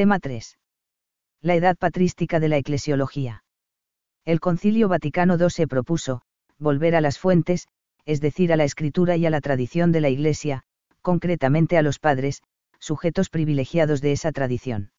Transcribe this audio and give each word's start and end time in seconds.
Tema 0.00 0.18
3. 0.18 0.56
La 1.42 1.56
edad 1.56 1.76
patrística 1.76 2.40
de 2.40 2.48
la 2.48 2.56
eclesiología. 2.56 3.44
El 4.24 4.40
Concilio 4.40 4.88
Vaticano 4.88 5.36
II 5.38 5.50
se 5.50 5.66
propuso, 5.66 6.22
volver 6.58 6.96
a 6.96 7.02
las 7.02 7.18
fuentes, 7.18 7.68
es 8.06 8.22
decir, 8.22 8.50
a 8.50 8.56
la 8.56 8.64
escritura 8.64 9.18
y 9.18 9.26
a 9.26 9.30
la 9.30 9.42
tradición 9.42 9.92
de 9.92 10.00
la 10.00 10.08
Iglesia, 10.08 10.62
concretamente 11.02 11.76
a 11.76 11.82
los 11.82 11.98
padres, 11.98 12.40
sujetos 12.78 13.28
privilegiados 13.28 14.00
de 14.00 14.12
esa 14.12 14.32
tradición. 14.32 14.90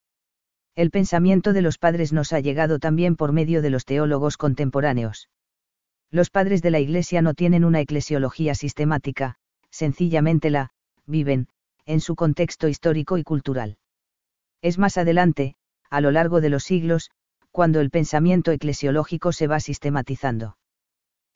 El 0.76 0.92
pensamiento 0.92 1.52
de 1.52 1.64
los 1.64 1.80
padres 1.80 2.14
nos 2.14 2.32
ha 2.32 2.40
llegado 2.40 2.78
también 2.78 3.16
por 3.16 3.32
medio 3.32 3.64
de 3.64 3.72
los 3.72 3.86
teólogos 3.86 4.38
contemporáneos. 4.38 5.30
Los 6.12 6.30
padres 6.30 6.62
de 6.62 6.70
la 6.70 6.80
Iglesia 6.80 7.24
no 7.24 7.34
tienen 7.34 7.66
una 7.66 7.80
eclesiología 7.80 8.54
sistemática, 8.54 9.38
sencillamente 9.72 10.52
la, 10.52 10.70
viven, 11.08 11.48
en 11.88 12.02
su 12.02 12.16
contexto 12.16 12.68
histórico 12.68 13.18
y 13.18 13.24
cultural. 13.24 13.80
Es 14.62 14.78
más 14.78 14.98
adelante, 14.98 15.56
a 15.90 16.02
lo 16.02 16.12
largo 16.12 16.42
de 16.42 16.50
los 16.50 16.64
siglos, 16.64 17.10
cuando 17.52 17.80
el 17.80 17.90
pensamiento 17.90 18.52
eclesiológico 18.52 19.32
se 19.32 19.48
va 19.48 19.60
sistematizando. 19.60 20.58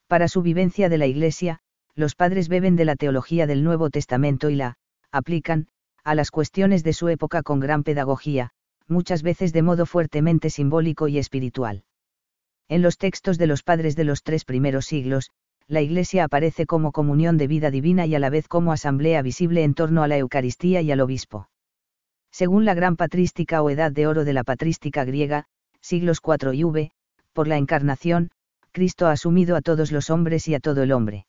Para 0.07 0.27
su 0.27 0.41
vivencia 0.41 0.87
de 0.89 0.97
la 0.97 1.07
Iglesia, 1.07 1.59
los 1.95 2.15
padres 2.15 2.47
beben 2.47 2.75
de 2.75 2.85
la 2.85 2.95
teología 2.95 3.47
del 3.47 3.63
Nuevo 3.63 3.89
Testamento 3.89 4.49
y 4.49 4.55
la, 4.55 4.75
aplican, 5.11 5.67
a 6.03 6.13
las 6.13 6.29
cuestiones 6.29 6.83
de 6.83 6.93
su 6.93 7.09
época 7.09 7.41
con 7.41 7.59
gran 7.59 7.83
pedagogía, 7.83 8.51
muchas 8.87 9.23
veces 9.23 9.53
de 9.53 9.63
modo 9.63 9.85
fuertemente 9.85 10.49
simbólico 10.49 11.07
y 11.07 11.17
espiritual. 11.17 11.83
En 12.67 12.81
los 12.81 12.97
textos 12.97 13.37
de 13.37 13.47
los 13.47 13.63
padres 13.63 13.95
de 13.95 14.03
los 14.03 14.21
tres 14.23 14.45
primeros 14.45 14.85
siglos, 14.85 15.31
la 15.67 15.81
Iglesia 15.81 16.25
aparece 16.25 16.67
como 16.67 16.91
comunión 16.91 17.37
de 17.37 17.47
vida 17.47 17.71
divina 17.71 18.05
y 18.05 18.13
a 18.13 18.19
la 18.19 18.29
vez 18.29 18.47
como 18.47 18.71
asamblea 18.71 19.21
visible 19.23 19.63
en 19.63 19.73
torno 19.73 20.03
a 20.03 20.07
la 20.07 20.17
Eucaristía 20.17 20.81
y 20.81 20.91
al 20.91 21.01
obispo. 21.01 21.49
Según 22.35 22.65
la 22.65 22.73
gran 22.73 22.97
patrística 22.97 23.61
o 23.61 23.69
edad 23.69 23.93
de 23.93 24.07
oro 24.07 24.25
de 24.25 24.33
la 24.33 24.43
patrística 24.43 25.05
griega, 25.05 25.45
siglos 25.79 26.19
4 26.19 26.51
y 26.51 26.65
V, 26.65 26.91
por 27.31 27.47
la 27.47 27.55
encarnación, 27.55 28.29
Cristo 28.73 29.07
ha 29.07 29.13
asumido 29.13 29.55
a 29.55 29.61
todos 29.61 29.93
los 29.93 30.09
hombres 30.09 30.49
y 30.49 30.53
a 30.53 30.59
todo 30.59 30.83
el 30.83 30.91
hombre. 30.91 31.27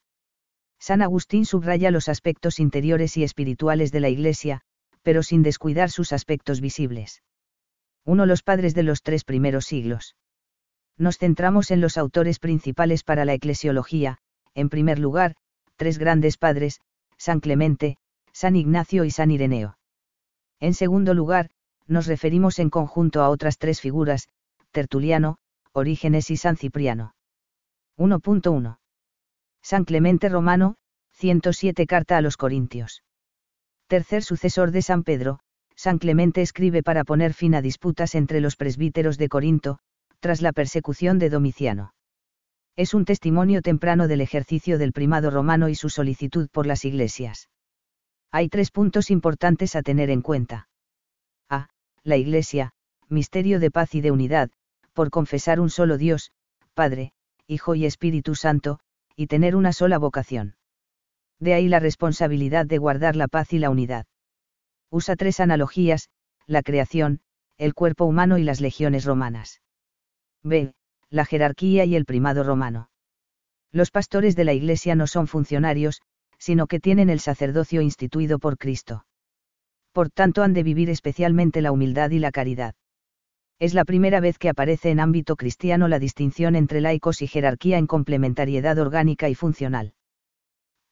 San 0.80 1.02
Agustín 1.02 1.46
subraya 1.46 1.92
los 1.92 2.08
aspectos 2.08 2.58
interiores 2.58 3.16
y 3.16 3.22
espirituales 3.22 3.92
de 3.92 4.00
la 4.00 4.08
Iglesia, 4.08 4.62
pero 5.02 5.22
sin 5.22 5.44
descuidar 5.44 5.92
sus 5.92 6.12
aspectos 6.12 6.60
visibles. 6.60 7.22
Uno 8.04 8.26
los 8.26 8.42
padres 8.42 8.74
de 8.74 8.82
los 8.82 9.02
tres 9.02 9.22
primeros 9.22 9.64
siglos. 9.64 10.16
Nos 10.98 11.18
centramos 11.18 11.70
en 11.70 11.80
los 11.80 11.98
autores 11.98 12.40
principales 12.40 13.04
para 13.04 13.24
la 13.24 13.34
eclesiología, 13.34 14.18
en 14.56 14.68
primer 14.68 14.98
lugar, 14.98 15.36
tres 15.76 15.98
grandes 15.98 16.36
padres, 16.36 16.80
San 17.16 17.38
Clemente, 17.38 17.96
San 18.32 18.56
Ignacio 18.56 19.04
y 19.04 19.12
San 19.12 19.30
Ireneo. 19.30 19.76
En 20.60 20.74
segundo 20.74 21.14
lugar, 21.14 21.50
nos 21.86 22.06
referimos 22.06 22.58
en 22.58 22.70
conjunto 22.70 23.22
a 23.22 23.28
otras 23.28 23.58
tres 23.58 23.80
figuras, 23.80 24.28
Tertuliano, 24.70 25.38
Orígenes 25.72 26.30
y 26.30 26.36
San 26.36 26.56
Cipriano. 26.56 27.14
1.1. 27.98 28.78
San 29.62 29.84
Clemente 29.84 30.28
Romano, 30.28 30.76
107 31.12 31.86
Carta 31.86 32.16
a 32.16 32.20
los 32.20 32.36
Corintios. 32.36 33.02
Tercer 33.86 34.22
sucesor 34.22 34.70
de 34.70 34.82
San 34.82 35.04
Pedro, 35.04 35.40
San 35.74 35.98
Clemente 35.98 36.42
escribe 36.42 36.82
para 36.82 37.04
poner 37.04 37.34
fin 37.34 37.54
a 37.54 37.62
disputas 37.62 38.14
entre 38.14 38.40
los 38.40 38.56
presbíteros 38.56 39.18
de 39.18 39.28
Corinto, 39.28 39.78
tras 40.20 40.42
la 40.42 40.52
persecución 40.52 41.18
de 41.18 41.30
Domiciano. 41.30 41.94
Es 42.76 42.94
un 42.94 43.04
testimonio 43.04 43.62
temprano 43.62 44.08
del 44.08 44.20
ejercicio 44.20 44.78
del 44.78 44.92
primado 44.92 45.30
romano 45.30 45.68
y 45.68 45.74
su 45.74 45.88
solicitud 45.88 46.48
por 46.50 46.66
las 46.66 46.84
iglesias. 46.84 47.48
Hay 48.36 48.50
tres 48.50 48.70
puntos 48.70 49.10
importantes 49.10 49.76
a 49.76 49.82
tener 49.82 50.10
en 50.10 50.20
cuenta. 50.20 50.68
A. 51.48 51.70
La 52.04 52.18
Iglesia, 52.18 52.74
misterio 53.08 53.60
de 53.60 53.70
paz 53.70 53.94
y 53.94 54.02
de 54.02 54.10
unidad, 54.10 54.50
por 54.92 55.08
confesar 55.08 55.58
un 55.58 55.70
solo 55.70 55.96
Dios, 55.96 56.32
Padre, 56.74 57.14
Hijo 57.46 57.74
y 57.74 57.86
Espíritu 57.86 58.34
Santo, 58.34 58.78
y 59.16 59.28
tener 59.28 59.56
una 59.56 59.72
sola 59.72 59.96
vocación. 59.96 60.54
De 61.40 61.54
ahí 61.54 61.66
la 61.66 61.80
responsabilidad 61.80 62.66
de 62.66 62.76
guardar 62.76 63.16
la 63.16 63.26
paz 63.26 63.54
y 63.54 63.58
la 63.58 63.70
unidad. 63.70 64.04
Usa 64.90 65.16
tres 65.16 65.40
analogías, 65.40 66.10
la 66.46 66.60
creación, 66.60 67.20
el 67.56 67.72
cuerpo 67.72 68.04
humano 68.04 68.36
y 68.36 68.42
las 68.42 68.60
legiones 68.60 69.06
romanas. 69.06 69.62
B. 70.42 70.74
La 71.08 71.24
jerarquía 71.24 71.86
y 71.86 71.96
el 71.96 72.04
primado 72.04 72.44
romano. 72.44 72.90
Los 73.72 73.90
pastores 73.90 74.36
de 74.36 74.44
la 74.44 74.52
Iglesia 74.52 74.94
no 74.94 75.06
son 75.06 75.26
funcionarios, 75.26 76.02
sino 76.38 76.66
que 76.66 76.80
tienen 76.80 77.10
el 77.10 77.20
sacerdocio 77.20 77.80
instituido 77.80 78.38
por 78.38 78.58
Cristo. 78.58 79.06
Por 79.92 80.10
tanto 80.10 80.42
han 80.42 80.52
de 80.52 80.62
vivir 80.62 80.90
especialmente 80.90 81.62
la 81.62 81.72
humildad 81.72 82.10
y 82.10 82.18
la 82.18 82.30
caridad. 82.30 82.74
Es 83.58 83.72
la 83.72 83.86
primera 83.86 84.20
vez 84.20 84.38
que 84.38 84.50
aparece 84.50 84.90
en 84.90 85.00
ámbito 85.00 85.36
cristiano 85.36 85.88
la 85.88 85.98
distinción 85.98 86.56
entre 86.56 86.82
laicos 86.82 87.22
y 87.22 87.26
jerarquía 87.26 87.78
en 87.78 87.86
complementariedad 87.86 88.78
orgánica 88.78 89.30
y 89.30 89.34
funcional. 89.34 89.94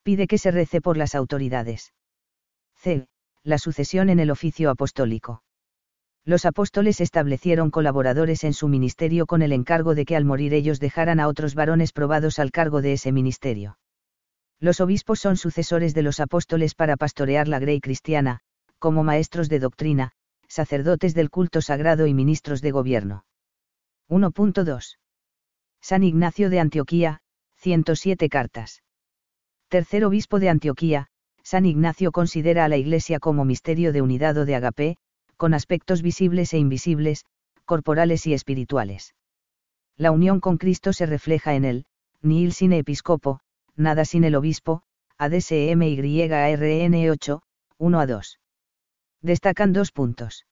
Pide 0.01 0.27
que 0.27 0.39
se 0.39 0.49
rece 0.49 0.81
por 0.81 0.97
las 0.97 1.13
autoridades. 1.13 1.93
C. 2.75 3.07
La 3.43 3.59
sucesión 3.59 4.09
en 4.09 4.19
el 4.19 4.31
oficio 4.31 4.71
apostólico. 4.71 5.43
Los 6.23 6.45
apóstoles 6.45 7.01
establecieron 7.01 7.69
colaboradores 7.69 8.43
en 8.43 8.53
su 8.53 8.67
ministerio 8.67 9.27
con 9.27 9.43
el 9.43 9.51
encargo 9.51 9.93
de 9.93 10.05
que 10.05 10.15
al 10.15 10.25
morir 10.25 10.55
ellos 10.55 10.79
dejaran 10.79 11.19
a 11.19 11.27
otros 11.27 11.53
varones 11.53 11.93
probados 11.93 12.39
al 12.39 12.49
cargo 12.49 12.81
de 12.81 12.93
ese 12.93 13.11
ministerio. 13.11 13.77
Los 14.59 14.79
obispos 14.81 15.19
son 15.19 15.37
sucesores 15.37 15.93
de 15.93 16.01
los 16.01 16.19
apóstoles 16.19 16.75
para 16.75 16.97
pastorear 16.97 17.47
la 17.47 17.59
grey 17.59 17.79
cristiana, 17.81 18.39
como 18.79 19.03
maestros 19.03 19.49
de 19.49 19.59
doctrina, 19.59 20.11
sacerdotes 20.47 21.13
del 21.13 21.29
culto 21.29 21.61
sagrado 21.61 22.07
y 22.07 22.13
ministros 22.13 22.61
de 22.61 22.71
gobierno. 22.71 23.25
1.2. 24.09 24.97
San 25.81 26.03
Ignacio 26.03 26.49
de 26.49 26.59
Antioquía, 26.59 27.19
107 27.57 28.29
cartas. 28.29 28.83
Tercer 29.67 30.05
obispo 30.05 30.39
de 30.39 30.49
Antioquía, 30.49 31.07
San 31.43 31.65
Ignacio 31.65 32.11
considera 32.11 32.65
a 32.65 32.69
la 32.69 32.77
Iglesia 32.77 33.19
como 33.19 33.45
misterio 33.45 33.93
de 33.93 34.01
unidad 34.01 34.37
o 34.37 34.45
de 34.45 34.55
agape, 34.55 34.97
con 35.37 35.53
aspectos 35.53 36.01
visibles 36.01 36.53
e 36.53 36.57
invisibles, 36.57 37.25
corporales 37.65 38.25
y 38.25 38.33
espirituales. 38.33 39.15
La 39.97 40.11
unión 40.11 40.39
con 40.39 40.57
Cristo 40.57 40.93
se 40.93 41.05
refleja 41.05 41.55
en 41.55 41.65
él, 41.65 41.85
nihil 42.21 42.53
sin 42.53 42.73
episcopo, 42.73 43.39
nada 43.75 44.05
sin 44.05 44.23
el 44.23 44.35
obispo, 44.35 44.83
ADSMYARN 45.17 47.09
8, 47.09 47.41
1 47.77 47.99
a 47.99 48.07
2. 48.07 48.39
Destacan 49.21 49.73
dos 49.73 49.91
puntos. 49.91 50.45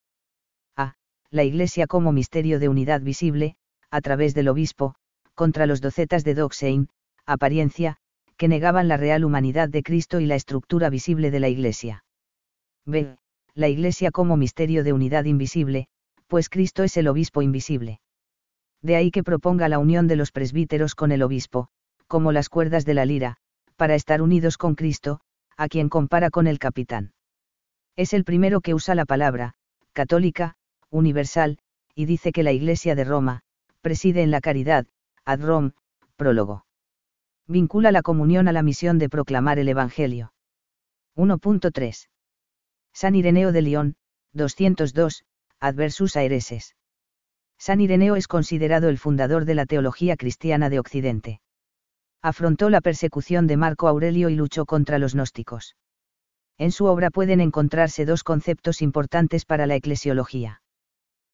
A. 0.75 0.95
La 1.29 1.43
Iglesia 1.43 1.87
como 1.87 2.11
misterio 2.11 2.59
de 2.59 2.69
unidad 2.69 3.01
visible, 3.01 3.55
a 3.91 4.01
través 4.01 4.33
del 4.33 4.47
obispo, 4.47 4.95
contra 5.35 5.65
los 5.65 5.81
docetas 5.81 6.23
de 6.23 6.33
Doxein, 6.33 6.89
apariencia, 7.25 7.97
que 8.37 8.47
negaban 8.47 8.87
la 8.87 8.97
real 8.97 9.23
humanidad 9.23 9.69
de 9.69 9.83
Cristo 9.83 10.19
y 10.19 10.25
la 10.25 10.35
estructura 10.35 10.89
visible 10.89 11.31
de 11.31 11.39
la 11.39 11.49
Iglesia. 11.49 12.03
B. 12.85 13.17
La 13.55 13.67
Iglesia 13.67 14.11
como 14.11 14.35
misterio 14.35 14.83
de 14.83 14.93
unidad 14.93 15.25
invisible, 15.25 15.87
pues 16.27 16.49
Cristo 16.49 16.83
es 16.83 16.97
el 16.97 17.07
obispo 17.07 17.41
invisible. 17.41 17.99
De 18.81 18.95
ahí 18.95 19.11
que 19.11 19.23
proponga 19.23 19.69
la 19.69 19.79
unión 19.79 20.07
de 20.07 20.15
los 20.15 20.31
presbíteros 20.31 20.95
con 20.95 21.11
el 21.11 21.21
obispo, 21.21 21.69
como 22.13 22.31
las 22.31 22.47
cuerdas 22.47 22.85
de 22.85 22.93
la 22.93 23.05
lira, 23.05 23.37
para 23.75 23.95
estar 23.95 24.21
unidos 24.21 24.59
con 24.59 24.75
Cristo, 24.75 25.19
a 25.57 25.67
quien 25.67 25.89
compara 25.89 26.29
con 26.29 26.45
el 26.45 26.59
capitán. 26.59 27.11
Es 27.95 28.13
el 28.13 28.23
primero 28.23 28.61
que 28.61 28.75
usa 28.75 28.93
la 28.93 29.05
palabra, 29.05 29.55
católica, 29.93 30.53
universal, 30.91 31.57
y 31.95 32.05
dice 32.05 32.31
que 32.31 32.43
la 32.43 32.51
Iglesia 32.51 32.93
de 32.93 33.03
Roma, 33.03 33.41
preside 33.81 34.21
en 34.21 34.29
la 34.29 34.41
caridad, 34.41 34.85
ad 35.25 35.41
Rom, 35.41 35.71
prólogo. 36.15 36.67
Vincula 37.47 37.91
la 37.91 38.03
comunión 38.03 38.47
a 38.47 38.51
la 38.51 38.61
misión 38.61 38.99
de 38.99 39.09
proclamar 39.09 39.57
el 39.57 39.69
Evangelio. 39.69 40.33
1.3. 41.15 42.09
San 42.93 43.15
Ireneo 43.15 43.51
de 43.51 43.61
León, 43.63 43.95
202, 44.33 45.25
Adversus 45.59 46.15
Aereses. 46.15 46.75
San 47.57 47.81
Ireneo 47.81 48.15
es 48.15 48.27
considerado 48.27 48.89
el 48.89 48.99
fundador 48.99 49.45
de 49.45 49.55
la 49.55 49.65
teología 49.65 50.15
cristiana 50.15 50.69
de 50.69 50.77
Occidente 50.77 51.41
afrontó 52.23 52.69
la 52.69 52.79
persecución 52.79 53.45
de 53.47 53.57
Marco 53.57 53.87
Aurelio 53.87 54.29
y 54.29 54.35
luchó 54.35 54.65
contra 54.65 54.97
los 54.97 55.13
gnósticos. 55.13 55.75
En 56.57 56.71
su 56.71 56.85
obra 56.85 57.11
pueden 57.11 57.41
encontrarse 57.41 58.05
dos 58.05 58.23
conceptos 58.23 58.81
importantes 58.81 59.43
para 59.43 59.67
la 59.67 59.75
eclesiología. 59.75 60.61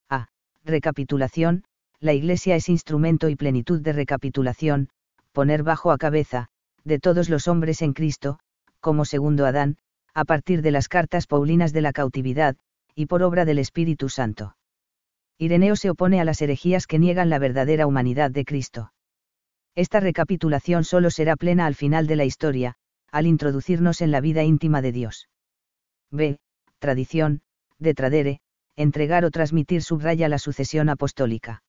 A. 0.09 0.30
Recapitulación, 0.65 1.63
la 2.00 2.13
Iglesia 2.13 2.56
es 2.56 2.69
instrumento 2.69 3.30
y 3.30 3.36
plenitud 3.36 3.81
de 3.81 3.94
recapitulación, 3.94 4.89
poner 5.31 5.62
bajo 5.62 5.91
a 5.91 5.97
cabeza, 5.97 6.47
de 6.83 6.97
todos 6.97 7.30
los 7.30 7.47
hombres 7.47 7.83
en 7.83 7.94
Cristo, 7.94 8.39
como 8.80 9.06
segundo 9.06 9.45
Adán, 9.45 9.77
a 10.15 10.25
partir 10.25 10.63
de 10.63 10.71
las 10.71 10.88
cartas 10.88 11.27
paulinas 11.27 11.71
de 11.71 11.81
la 11.81 11.94
cautividad, 11.94 12.56
y 12.95 13.06
por 13.06 13.21
obra 13.21 13.45
del 13.45 13.59
Espíritu 13.59 14.09
Santo. 14.09 14.56
Ireneo 15.38 15.75
se 15.75 15.92
opone 15.92 16.19
a 16.19 16.25
las 16.25 16.42
herejías 16.42 16.88
que 16.88 16.97
niegan 16.97 17.30
la 17.30 17.38
verdadera 17.38 17.85
humanidad 17.85 18.31
de 18.31 18.44
Cristo. 18.44 18.92
Esta 19.80 20.02
recapitulación 20.02 20.84
solo 20.84 21.10
será 21.10 21.38
plena 21.38 21.66
al 21.66 21.74
final 21.74 22.06
de 22.06 22.18
la 22.18 22.26
historia, 22.26 22.76
al 23.14 23.26
introducirnos 23.26 24.02
en 24.02 24.12
la 24.12 24.20
vida 24.20 24.44
íntima 24.44 24.81
de 24.81 24.92
Dios. 24.92 25.30
B. 26.12 26.38
Tradición, 26.80 27.44
de 27.78 27.94
tradere, 27.94 28.42
entregar 28.76 29.24
o 29.24 29.31
transmitir 29.31 29.81
subraya 29.81 30.28
la 30.28 30.38
sucesión 30.38 30.90
apostólica. 30.90 31.64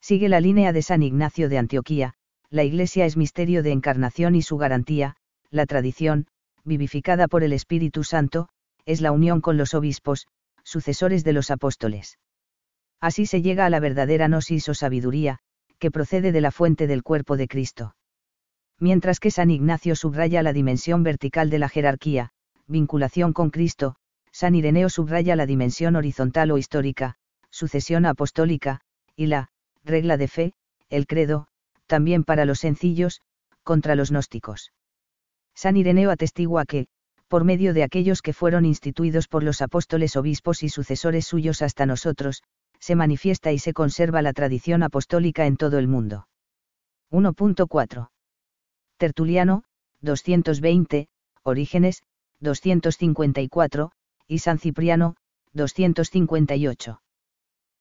Sigue 0.00 0.30
la 0.30 0.40
línea 0.40 0.72
de 0.72 0.80
San 0.80 1.02
Ignacio 1.02 1.50
de 1.50 1.58
Antioquía, 1.58 2.14
la 2.48 2.64
Iglesia 2.64 3.04
es 3.04 3.18
misterio 3.18 3.62
de 3.62 3.72
encarnación 3.72 4.34
y 4.34 4.40
su 4.40 4.56
garantía, 4.56 5.16
la 5.50 5.66
tradición, 5.66 6.28
vivificada 6.64 7.28
por 7.28 7.42
el 7.42 7.52
Espíritu 7.52 8.02
Santo, 8.02 8.48
es 8.86 9.02
la 9.02 9.12
unión 9.12 9.42
con 9.42 9.58
los 9.58 9.74
obispos, 9.74 10.26
sucesores 10.64 11.22
de 11.22 11.34
los 11.34 11.50
apóstoles. 11.50 12.18
Así 12.98 13.26
se 13.26 13.42
llega 13.42 13.66
a 13.66 13.70
la 13.70 13.80
verdadera 13.80 14.26
gnosis 14.26 14.70
o 14.70 14.74
sabiduría, 14.74 15.40
que 15.78 15.90
procede 15.90 16.32
de 16.32 16.40
la 16.40 16.50
fuente 16.50 16.86
del 16.86 17.02
cuerpo 17.02 17.36
de 17.36 17.48
Cristo. 17.48 17.96
Mientras 18.78 19.20
que 19.20 19.30
San 19.30 19.50
Ignacio 19.50 19.96
subraya 19.96 20.42
la 20.42 20.52
dimensión 20.52 21.02
vertical 21.02 21.50
de 21.50 21.58
la 21.58 21.68
jerarquía, 21.68 22.30
vinculación 22.66 23.32
con 23.32 23.50
Cristo, 23.50 23.96
San 24.32 24.54
Ireneo 24.54 24.90
subraya 24.90 25.34
la 25.36 25.46
dimensión 25.46 25.96
horizontal 25.96 26.50
o 26.50 26.58
histórica, 26.58 27.14
sucesión 27.50 28.04
apostólica, 28.04 28.80
y 29.16 29.26
la 29.26 29.50
regla 29.82 30.16
de 30.18 30.28
fe, 30.28 30.52
el 30.90 31.06
credo, 31.06 31.46
también 31.86 32.24
para 32.24 32.44
los 32.44 32.58
sencillos, 32.60 33.22
contra 33.62 33.94
los 33.94 34.10
gnósticos. 34.10 34.72
San 35.54 35.76
Ireneo 35.76 36.10
atestigua 36.10 36.66
que, 36.66 36.88
por 37.28 37.44
medio 37.44 37.72
de 37.72 37.82
aquellos 37.82 38.20
que 38.20 38.32
fueron 38.32 38.64
instituidos 38.64 39.26
por 39.26 39.42
los 39.42 39.62
apóstoles 39.62 40.16
obispos 40.16 40.62
y 40.62 40.68
sucesores 40.68 41.26
suyos 41.26 41.62
hasta 41.62 41.86
nosotros, 41.86 42.42
se 42.86 42.94
manifiesta 42.94 43.50
y 43.50 43.58
se 43.58 43.72
conserva 43.72 44.22
la 44.22 44.32
tradición 44.32 44.84
apostólica 44.84 45.46
en 45.46 45.56
todo 45.56 45.80
el 45.80 45.88
mundo. 45.88 46.28
1.4. 47.10 48.10
Tertuliano, 48.96 49.64
220, 50.02 51.08
Orígenes, 51.42 52.04
254, 52.38 53.90
y 54.28 54.38
San 54.38 54.60
Cipriano, 54.60 55.16
258. 55.52 57.02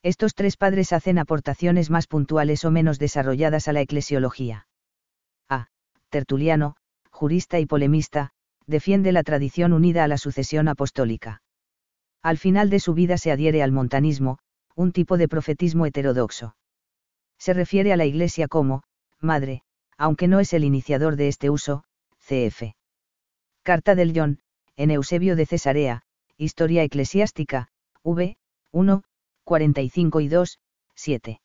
Estos 0.01 0.33
tres 0.33 0.57
padres 0.57 0.91
hacen 0.91 1.19
aportaciones 1.19 1.91
más 1.91 2.07
puntuales 2.07 2.65
o 2.65 2.71
menos 2.71 2.97
desarrolladas 2.97 3.67
a 3.67 3.73
la 3.73 3.81
eclesiología. 3.81 4.67
A. 5.47 5.67
Tertuliano, 6.09 6.77
jurista 7.11 7.59
y 7.59 7.67
polemista, 7.67 8.31
defiende 8.65 9.11
la 9.11 9.21
tradición 9.21 9.71
unida 9.71 10.03
a 10.03 10.07
la 10.07 10.17
sucesión 10.17 10.67
apostólica. 10.67 11.43
Al 12.23 12.39
final 12.39 12.71
de 12.71 12.79
su 12.79 12.95
vida 12.95 13.19
se 13.19 13.31
adhiere 13.31 13.61
al 13.61 13.71
montanismo, 13.71 14.39
un 14.75 14.91
tipo 14.91 15.17
de 15.17 15.27
profetismo 15.27 15.85
heterodoxo. 15.85 16.55
Se 17.37 17.53
refiere 17.53 17.93
a 17.93 17.97
la 17.97 18.05
Iglesia 18.05 18.47
como, 18.47 18.83
madre, 19.19 19.63
aunque 19.97 20.27
no 20.27 20.39
es 20.39 20.53
el 20.53 20.63
iniciador 20.63 21.15
de 21.15 21.27
este 21.27 21.49
uso, 21.49 21.83
cf. 22.19 22.75
Carta 23.63 23.95
del 23.95 24.13
John, 24.15 24.39
en 24.75 24.91
Eusebio 24.91 25.35
de 25.35 25.45
Cesarea, 25.45 26.01
Historia 26.37 26.83
Eclesiástica, 26.83 27.69
v. 28.03 28.37
1, 28.71 29.03
45 29.45 30.19
y 30.19 30.27
2, 30.27 30.59
7. 30.95 31.41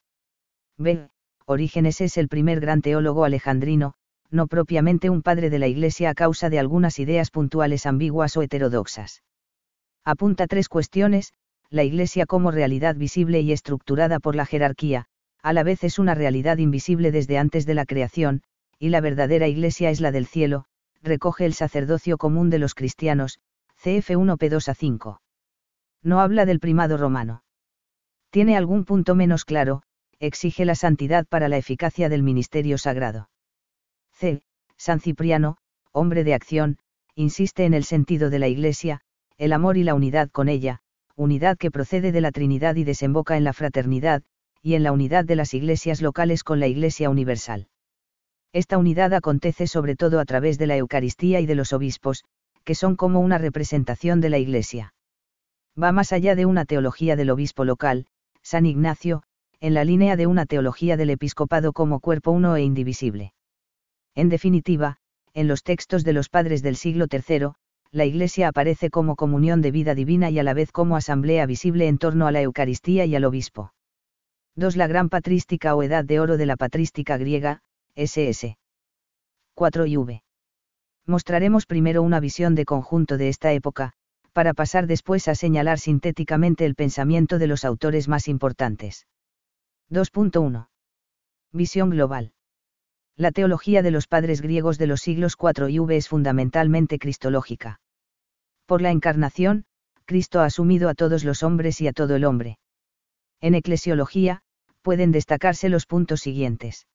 B. 0.77 1.09
Orígenes 1.47 2.01
es 2.01 2.17
el 2.17 2.29
primer 2.29 2.61
gran 2.61 2.83
teólogo 2.83 3.25
alejandrino, 3.25 3.95
no 4.31 4.47
propiamente 4.47 5.11
un 5.11 5.23
padre 5.23 5.51
de 5.51 5.59
la 5.59 5.69
Iglesia 5.69 6.11
a 6.11 6.15
causa 6.15 6.51
de 6.51 6.59
algunas 6.59 6.99
ideas 6.99 7.31
puntuales 7.31 7.87
ambiguas 7.87 8.37
o 8.37 8.43
heterodoxas. 8.43 9.23
Apunta 10.05 10.47
tres 10.47 10.69
cuestiones, 10.69 11.33
la 11.71 11.85
Iglesia 11.85 12.27
como 12.27 12.51
realidad 12.51 12.97
visible 12.97 13.41
y 13.41 13.53
estructurada 13.53 14.19
por 14.19 14.35
la 14.35 14.45
jerarquía, 14.45 15.07
a 15.41 15.53
la 15.53 15.63
vez 15.63 15.85
es 15.85 15.99
una 15.99 16.15
realidad 16.15 16.59
invisible 16.59 17.13
desde 17.13 17.39
antes 17.39 17.65
de 17.65 17.75
la 17.75 17.87
creación, 17.87 18.43
y 18.79 18.89
la 18.89 19.01
verdadera 19.01 19.47
Iglesia 19.47 19.91
es 19.91 20.01
la 20.01 20.11
del 20.11 20.27
cielo, 20.27 20.65
recoge 21.03 21.47
el 21.47 21.55
sacerdocio 21.55 22.19
común 22.19 22.51
de 22.51 22.59
los 22.59 22.75
cristianos, 22.75 23.39
CF 23.77 24.11
1P2 24.11 24.69
a 24.69 24.75
5. 24.75 25.23
No 26.03 26.21
habla 26.21 26.45
del 26.45 26.61
primado 26.61 26.97
romano. 26.97 27.45
Tiene 28.31 28.57
algún 28.57 28.85
punto 28.85 29.15
menos 29.15 29.45
claro, 29.45 29.83
exige 30.19 30.65
la 30.65 30.75
santidad 30.75 31.27
para 31.27 31.49
la 31.49 31.57
eficacia 31.57 32.09
del 32.09 32.23
ministerio 32.23 32.79
sagrado. 32.79 33.31
C. 34.13 34.43
San 34.77 35.01
Cipriano, 35.01 35.57
hombre 35.93 36.25
de 36.25 36.35
acción, 36.35 36.79
insiste 37.15 37.65
en 37.65 37.75
el 37.75 37.85
sentido 37.85 38.29
de 38.29 38.39
la 38.39 38.49
Iglesia, 38.49 39.03
el 39.39 39.53
amor 39.53 39.77
y 39.77 39.85
la 39.85 39.95
unidad 39.95 40.31
con 40.31 40.49
ella, 40.49 40.83
unidad 41.21 41.59
que 41.59 41.71
procede 41.71 42.13
de 42.13 42.23
la 42.23 42.33
Trinidad 42.33 42.77
y 42.77 42.85
desemboca 42.85 43.37
en 43.37 43.45
la 43.45 43.53
fraternidad, 43.53 44.23
y 44.63 44.75
en 44.75 44.83
la 44.83 44.91
unidad 44.91 45.27
de 45.27 45.37
las 45.37 45.53
iglesias 45.53 46.01
locales 46.01 46.43
con 46.43 46.61
la 46.61 46.67
Iglesia 46.67 47.11
universal. 47.11 47.69
Esta 48.55 48.79
unidad 48.79 49.13
acontece 49.13 49.67
sobre 49.67 49.97
todo 49.97 50.19
a 50.19 50.25
través 50.25 50.57
de 50.57 50.67
la 50.67 50.79
Eucaristía 50.79 51.41
y 51.41 51.47
de 51.47 51.55
los 51.55 51.75
obispos, 51.75 52.25
que 52.65 52.75
son 52.75 52.97
como 52.97 53.21
una 53.21 53.37
representación 53.37 54.23
de 54.23 54.31
la 54.31 54.39
Iglesia. 54.39 54.95
Va 55.81 55.93
más 55.93 56.13
allá 56.13 56.35
de 56.35 56.47
una 56.47 56.65
teología 56.65 57.17
del 57.17 57.29
obispo 57.29 57.65
local, 57.67 58.07
San 58.43 58.65
Ignacio, 58.65 59.23
en 59.61 59.75
la 59.75 59.85
línea 59.85 60.17
de 60.17 60.27
una 60.27 60.47
teología 60.47 60.97
del 60.97 61.11
episcopado 61.11 61.75
como 61.75 62.01
cuerpo 62.01 62.31
uno 62.31 62.57
e 62.57 62.63
indivisible. 62.63 63.35
En 64.15 64.31
definitiva, 64.31 64.97
en 65.35 65.49
los 65.49 65.63
textos 65.65 66.03
de 66.03 66.15
los 66.15 66.31
padres 66.31 66.63
del 66.63 66.77
siglo 66.77 67.07
III, 67.11 67.53
la 67.93 68.05
Iglesia 68.05 68.49
aparece 68.49 68.91
como 68.91 69.17
comunión 69.17 69.63
de 69.63 69.71
vida 69.71 69.95
divina 69.95 70.31
y 70.31 70.39
a 70.39 70.43
la 70.43 70.55
vez 70.55 70.73
como 70.73 70.97
asamblea 70.97 71.47
visible 71.47 71.89
en 71.89 71.99
torno 71.99 72.27
a 72.27 72.33
la 72.33 72.43
Eucaristía 72.43 73.05
y 73.05 73.15
al 73.17 73.25
obispo. 73.25 73.73
2. 74.57 74.77
La 74.77 74.87
gran 74.87 75.09
patrística 75.09 75.75
o 75.75 75.83
edad 75.83 76.05
de 76.05 76.21
oro 76.21 76.37
de 76.37 76.47
la 76.47 76.57
patrística 76.57 77.17
griega, 77.17 77.63
SS. 77.95 78.57
4 79.55 79.87
y 79.87 79.97
V 79.97 80.23
mostraremos 81.11 81.67
primero 81.67 82.03
una 82.03 82.21
visión 82.21 82.55
de 82.55 82.65
conjunto 82.65 83.19
de 83.19 83.29
esta 83.29 83.53
época, 83.53 83.93
para 84.33 84.55
pasar 84.55 84.87
después 84.87 85.29
a 85.29 85.35
señalar 85.35 85.79
sintéticamente 85.79 86.65
el 86.65 86.77
pensamiento 86.77 87.39
de 87.39 87.49
los 87.49 87.65
autores 87.65 88.09
más 88.09 88.29
importantes. 88.29 89.07
2.1. 89.91 90.69
Visión 91.53 91.91
global. 91.91 92.33
La 93.21 93.33
teología 93.33 93.83
de 93.83 93.91
los 93.91 94.07
padres 94.07 94.41
griegos 94.41 94.79
de 94.79 94.87
los 94.87 95.03
siglos 95.03 95.37
IV 95.39 95.69
y 95.69 95.79
V 95.79 95.95
es 95.95 96.09
fundamentalmente 96.09 96.99
cristológica. 96.99 97.79
Por 98.65 98.81
la 98.81 98.93
encarnación, 98.93 99.67
Cristo 100.07 100.41
ha 100.41 100.47
asumido 100.47 100.89
a 100.89 100.95
todos 100.95 101.23
los 101.23 101.43
hombres 101.43 101.83
y 101.83 101.87
a 101.87 101.93
todo 101.93 102.17
el 102.17 102.25
hombre. 102.25 102.59
En 103.43 103.55
eclesiología, 103.55 104.41
pueden 104.81 105.13
destacarse 105.13 105.69
los 105.69 105.85
puntos 105.85 106.21
siguientes. 106.21 106.87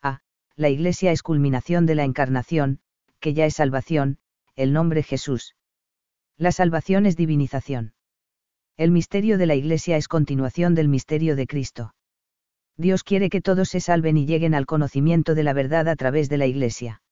A. 0.00 0.20
La 0.56 0.70
Iglesia 0.70 1.12
es 1.12 1.22
culminación 1.22 1.84
de 1.84 1.96
la 1.96 2.04
encarnación, 2.04 2.80
que 3.20 3.34
ya 3.34 3.44
es 3.44 3.52
salvación, 3.52 4.16
el 4.56 4.72
nombre 4.72 5.02
Jesús. 5.02 5.54
La 6.38 6.52
salvación 6.52 7.04
es 7.04 7.14
divinización. 7.14 7.92
El 8.78 8.90
misterio 8.90 9.36
de 9.36 9.44
la 9.44 9.54
Iglesia 9.54 9.98
es 9.98 10.08
continuación 10.08 10.74
del 10.74 10.88
misterio 10.88 11.36
de 11.36 11.46
Cristo. 11.46 11.92
Dios 12.76 13.04
quiere 13.04 13.28
que 13.28 13.40
todos 13.40 13.68
se 13.68 13.80
salven 13.80 14.16
y 14.16 14.26
lleguen 14.26 14.54
al 14.54 14.66
conocimiento 14.66 15.34
de 15.34 15.42
la 15.42 15.52
verdad 15.52 15.88
a 15.88 15.96
través 15.96 16.28
de 16.28 16.38
la 16.38 16.46
Iglesia. 16.46 17.02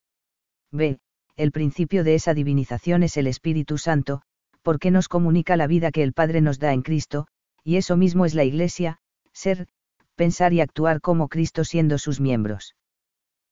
B. 0.73 0.99
El 1.37 1.52
principio 1.52 2.05
de 2.05 2.14
esa 2.14 2.35
divinización 2.35 3.02
es 3.02 3.17
el 3.17 3.26
Espíritu 3.26 3.79
Santo, 3.79 4.23
porque 4.62 4.90
nos 4.90 5.09
comunica 5.09 5.57
la 5.57 5.67
vida 5.67 5.90
que 5.90 6.02
el 6.02 6.12
Padre 6.12 6.40
nos 6.40 6.59
da 6.59 6.73
en 6.73 6.83
Cristo, 6.83 7.26
y 7.64 7.76
eso 7.76 7.97
mismo 7.97 8.25
es 8.25 8.35
la 8.35 8.45
Iglesia, 8.45 8.99
ser, 9.33 9.69
pensar 10.17 10.52
y 10.52 10.61
actuar 10.61 11.00
como 11.00 11.29
Cristo 11.29 11.64
siendo 11.64 11.99
sus 11.99 12.21
miembros. 12.21 12.75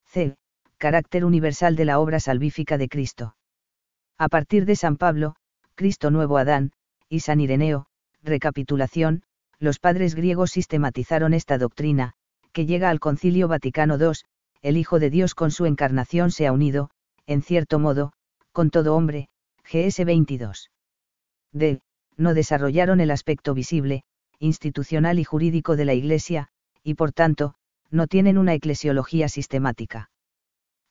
C 0.06 0.36
carácter 0.78 1.24
universal 1.24 1.76
de 1.76 1.84
la 1.84 1.98
obra 1.98 2.20
salvífica 2.20 2.78
de 2.78 2.88
Cristo. 2.88 3.34
A 4.16 4.28
partir 4.28 4.64
de 4.64 4.76
San 4.76 4.96
Pablo, 4.96 5.34
Cristo 5.74 6.10
Nuevo 6.10 6.38
Adán, 6.38 6.72
y 7.08 7.20
San 7.20 7.40
Ireneo, 7.40 7.86
recapitulación, 8.22 9.22
los 9.58 9.78
padres 9.78 10.14
griegos 10.14 10.50
sistematizaron 10.50 11.34
esta 11.34 11.58
doctrina, 11.58 12.12
que 12.52 12.66
llega 12.66 12.90
al 12.90 13.00
Concilio 13.00 13.48
Vaticano 13.48 13.98
II, 13.98 14.12
el 14.62 14.76
Hijo 14.76 14.98
de 14.98 15.10
Dios 15.10 15.34
con 15.34 15.50
su 15.50 15.66
encarnación 15.66 16.30
se 16.30 16.46
ha 16.46 16.52
unido, 16.52 16.90
en 17.26 17.42
cierto 17.42 17.78
modo, 17.78 18.12
con 18.52 18.70
todo 18.70 18.94
hombre, 18.94 19.28
GS 19.64 20.04
22. 20.04 20.70
D. 21.52 21.80
No 22.16 22.34
desarrollaron 22.34 23.00
el 23.00 23.10
aspecto 23.10 23.54
visible, 23.54 24.02
institucional 24.38 25.18
y 25.18 25.24
jurídico 25.24 25.76
de 25.76 25.84
la 25.84 25.94
Iglesia, 25.94 26.48
y 26.82 26.94
por 26.94 27.12
tanto, 27.12 27.54
no 27.90 28.06
tienen 28.06 28.38
una 28.38 28.54
eclesiología 28.54 29.28
sistemática 29.28 30.10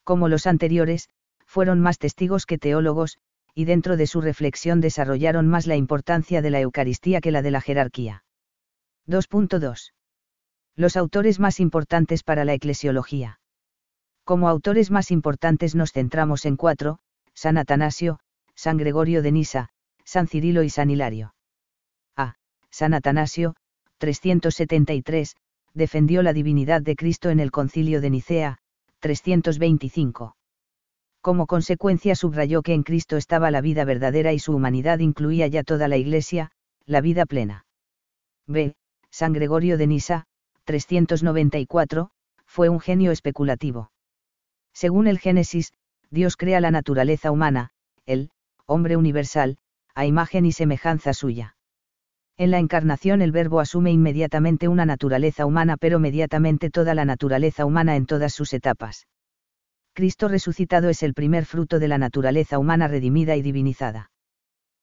como 0.08 0.30
los 0.30 0.48
anteriores, 0.48 1.10
fueron 1.46 1.82
más 1.82 2.00
testigos 2.00 2.46
que 2.46 2.58
teólogos, 2.58 3.18
y 3.54 3.66
dentro 3.66 3.98
de 3.98 4.08
su 4.08 4.22
reflexión 4.22 4.80
desarrollaron 4.80 5.50
más 5.50 5.68
la 5.68 5.76
importancia 5.76 6.42
de 6.42 6.50
la 6.50 6.62
Eucaristía 6.62 7.20
que 7.20 7.32
la 7.32 7.42
de 7.42 7.52
la 7.52 7.60
jerarquía. 7.60 8.24
2.2. 9.08 9.94
Los 10.76 10.98
autores 10.98 11.40
más 11.40 11.60
importantes 11.60 12.24
para 12.24 12.44
la 12.44 12.54
eclesiología. 12.54 13.40
Como 14.26 14.50
autores 14.50 14.92
más 14.92 15.12
importantes 15.12 15.76
nos 15.76 15.94
centramos 15.94 16.46
en 16.46 16.58
cuatro, 16.58 17.00
San 17.34 17.58
Atanasio, 17.58 18.20
San 18.56 18.78
Gregorio 18.78 19.22
de 19.22 19.32
Nisa, 19.32 19.70
San 20.04 20.28
Cirilo 20.28 20.64
y 20.64 20.70
San 20.70 20.90
Hilario. 20.90 21.34
A. 22.18 22.36
San 22.70 22.94
Atanasio, 22.94 23.56
373, 24.00 25.36
defendió 25.74 26.22
la 26.22 26.34
divinidad 26.34 26.82
de 26.82 26.96
Cristo 26.96 27.30
en 27.30 27.40
el 27.40 27.52
concilio 27.52 28.02
de 28.02 28.10
Nicea, 28.10 28.58
325. 29.00 30.36
Como 31.22 31.48
consecuencia 31.48 32.16
subrayó 32.16 32.62
que 32.62 32.74
en 32.74 32.84
Cristo 32.84 33.16
estaba 33.16 33.52
la 33.52 33.62
vida 33.62 33.86
verdadera 33.86 34.34
y 34.34 34.40
su 34.40 34.54
humanidad 34.54 35.00
incluía 35.00 35.48
ya 35.48 35.64
toda 35.64 35.88
la 35.88 35.98
Iglesia, 35.98 36.52
la 36.86 37.02
vida 37.02 37.26
plena. 37.26 37.66
B. 38.48 38.76
San 39.12 39.34
Gregorio 39.34 39.78
de 39.78 39.88
Nisa, 39.88 40.26
394, 40.66 42.10
fue 42.46 42.70
un 42.70 42.80
genio 42.80 43.12
especulativo. 43.12 43.92
Según 44.74 45.08
el 45.08 45.20
Génesis, 45.20 45.74
Dios 46.10 46.38
crea 46.38 46.62
la 46.62 46.72
naturaleza 46.72 47.32
humana, 47.32 47.72
el, 48.06 48.32
hombre 48.66 48.96
universal, 48.96 49.58
a 49.96 50.06
imagen 50.06 50.46
y 50.46 50.52
semejanza 50.52 51.14
suya. 51.14 51.56
En 52.38 52.52
la 52.52 52.60
encarnación 52.60 53.22
el 53.22 53.32
verbo 53.32 53.60
asume 53.60 53.92
inmediatamente 53.92 54.68
una 54.68 54.86
naturaleza 54.86 55.46
humana 55.46 55.76
pero 55.78 55.98
mediatamente 56.00 56.70
toda 56.70 56.94
la 56.94 57.04
naturaleza 57.04 57.66
humana 57.66 57.96
en 57.96 58.06
todas 58.06 58.34
sus 58.34 58.54
etapas. 58.54 59.08
Cristo 59.94 60.28
resucitado 60.28 60.90
es 60.90 61.02
el 61.02 61.16
primer 61.16 61.46
fruto 61.46 61.80
de 61.80 61.88
la 61.88 61.98
naturaleza 61.98 62.60
humana 62.60 62.88
redimida 62.88 63.36
y 63.36 63.42
divinizada. 63.42 64.12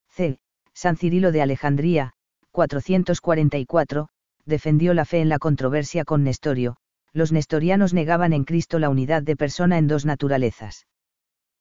C. 0.09 0.41
San 0.73 0.97
Cirilo 0.97 1.31
de 1.31 1.43
Alejandría, 1.43 2.15
444, 2.51 4.09
defendió 4.47 4.95
la 4.95 5.05
fe 5.05 5.21
en 5.21 5.29
la 5.29 5.39
controversia 5.39 6.05
con 6.05 6.25
Nestorio, 6.25 6.77
los 7.13 7.33
nestorianos 7.33 7.95
negaban 7.95 8.33
en 8.33 8.45
Cristo 8.45 8.79
la 8.79 8.91
unidad 8.91 9.23
de 9.23 9.37
persona 9.37 9.79
en 9.79 9.87
dos 9.87 10.05
naturalezas. 10.05 10.87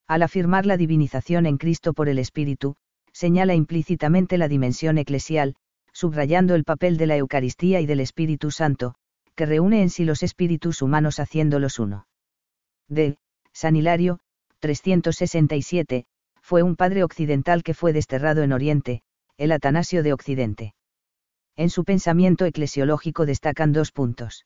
Al 0.08 0.24
afirmar 0.24 0.66
la 0.66 0.78
divinización 0.78 1.46
en 1.46 1.58
Cristo 1.58 1.94
por 1.94 2.10
el 2.10 2.20
Espíritu, 2.20 2.76
señala 3.12 3.54
implícitamente 3.54 4.38
la 4.38 4.48
dimensión 4.48 4.98
eclesial, 4.98 5.56
subrayando 5.94 6.56
el 6.56 6.64
papel 6.64 6.98
de 6.98 7.08
la 7.08 7.18
Eucaristía 7.18 7.80
y 7.80 7.86
del 7.86 8.00
Espíritu 8.00 8.52
Santo, 8.52 8.96
que 9.36 9.46
reúne 9.46 9.82
en 9.82 9.90
sí 9.90 10.06
los 10.06 10.24
espíritus 10.24 10.82
humanos 10.82 11.20
haciéndolos 11.20 11.80
uno. 11.80 12.08
D. 12.90 13.18
San 13.54 13.76
Hilario, 13.76 14.20
367, 14.60 16.06
fue 16.42 16.64
un 16.64 16.76
padre 16.76 17.04
occidental 17.04 17.64
que 17.64 17.74
fue 17.74 17.94
desterrado 17.94 18.42
en 18.44 18.52
Oriente, 18.52 19.02
el 19.38 19.52
Atanasio 19.52 20.04
de 20.04 20.14
Occidente. 20.14 20.74
En 21.56 21.70
su 21.70 21.84
pensamiento 21.84 22.46
eclesiológico 22.46 23.26
destacan 23.26 23.74
dos 23.74 23.92
puntos. 23.92 24.46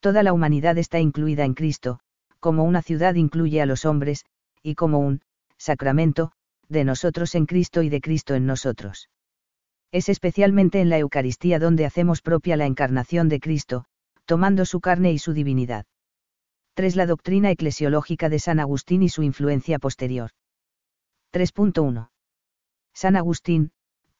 Toda 0.00 0.22
la 0.22 0.32
humanidad 0.32 0.78
está 0.78 1.00
incluida 1.00 1.44
en 1.44 1.54
Cristo, 1.54 2.00
como 2.38 2.64
una 2.64 2.82
ciudad 2.82 3.14
incluye 3.14 3.60
a 3.60 3.66
los 3.66 3.84
hombres, 3.84 4.24
y 4.62 4.74
como 4.74 4.98
un 4.98 5.22
sacramento, 5.58 6.32
de 6.68 6.84
nosotros 6.84 7.34
en 7.34 7.46
Cristo 7.46 7.82
y 7.82 7.88
de 7.88 8.00
Cristo 8.00 8.34
en 8.34 8.46
nosotros. 8.46 9.10
Es 9.92 10.08
especialmente 10.08 10.80
en 10.80 10.88
la 10.88 10.98
Eucaristía 10.98 11.58
donde 11.58 11.86
hacemos 11.86 12.22
propia 12.22 12.56
la 12.56 12.66
encarnación 12.66 13.28
de 13.28 13.40
Cristo, 13.40 13.84
tomando 14.24 14.64
su 14.64 14.80
carne 14.80 15.12
y 15.12 15.18
su 15.18 15.32
divinidad. 15.32 15.86
3. 16.74 16.96
La 16.96 17.06
doctrina 17.06 17.50
eclesiológica 17.50 18.28
de 18.28 18.38
San 18.38 18.58
Agustín 18.58 19.02
y 19.02 19.08
su 19.08 19.22
influencia 19.22 19.78
posterior. 19.78 20.30
3.1. 21.32 22.08
San 22.94 23.16
Agustín, 23.16 23.72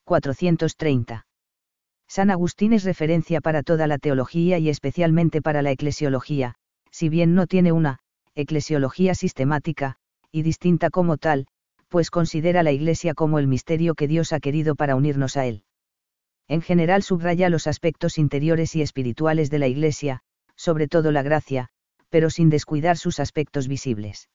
430. 0.03 1.25
San 2.15 2.29
Agustín 2.29 2.73
es 2.73 2.83
referencia 2.83 3.41
para 3.41 3.63
toda 3.63 3.87
la 3.87 3.97
teología 3.97 4.59
y 4.59 4.69
especialmente 4.69 5.41
para 5.41 5.63
la 5.63 5.71
eclesiología, 5.71 6.53
si 6.91 7.09
bien 7.09 7.33
no 7.33 7.47
tiene 7.47 7.71
una 7.71 8.01
eclesiología 8.35 9.15
sistemática, 9.15 9.95
y 10.31 10.43
distinta 10.43 10.91
como 10.91 11.17
tal, 11.17 11.47
pues 11.87 12.11
considera 12.11 12.61
la 12.61 12.71
Iglesia 12.71 13.15
como 13.15 13.39
el 13.39 13.47
misterio 13.47 13.95
que 13.95 14.07
Dios 14.07 14.31
ha 14.31 14.39
querido 14.39 14.75
para 14.75 14.95
unirnos 14.95 15.37
a 15.37 15.47
Él. 15.47 15.63
En 16.47 16.61
general 16.61 17.01
subraya 17.01 17.49
los 17.49 17.65
aspectos 17.65 18.19
interiores 18.19 18.75
y 18.75 18.83
espirituales 18.83 19.49
de 19.49 19.57
la 19.57 19.67
Iglesia, 19.67 20.19
sobre 20.55 20.87
todo 20.87 21.11
la 21.11 21.23
gracia, 21.23 21.69
pero 22.09 22.29
sin 22.29 22.51
descuidar 22.51 22.95
sus 22.95 23.19
aspectos 23.19 23.67
visibles. 23.67 24.29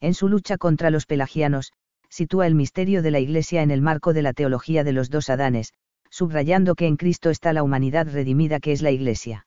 En 0.00 0.14
su 0.14 0.28
lucha 0.28 0.56
contra 0.56 0.90
los 0.90 1.06
pelagianos, 1.06 1.72
sitúa 2.08 2.46
el 2.46 2.54
misterio 2.54 3.02
de 3.02 3.10
la 3.10 3.18
Iglesia 3.18 3.62
en 3.62 3.72
el 3.72 3.82
marco 3.82 4.12
de 4.12 4.22
la 4.22 4.34
teología 4.34 4.84
de 4.84 4.92
los 4.92 5.10
dos 5.10 5.30
Adanes, 5.30 5.72
subrayando 6.12 6.74
que 6.74 6.86
en 6.86 6.96
Cristo 6.96 7.30
está 7.30 7.54
la 7.54 7.62
humanidad 7.62 8.06
redimida 8.06 8.60
que 8.60 8.72
es 8.72 8.82
la 8.82 8.90
Iglesia. 8.90 9.46